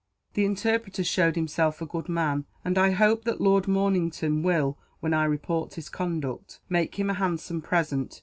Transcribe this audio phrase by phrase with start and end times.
[0.33, 5.13] "The interpreter showed himself a good man, and I hope that Lord Mornington will, when
[5.13, 8.19] I report his conduct, make him a handsome present.